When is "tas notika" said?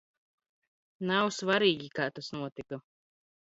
2.19-2.85